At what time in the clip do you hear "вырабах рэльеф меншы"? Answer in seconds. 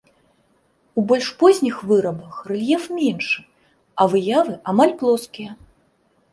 1.91-3.39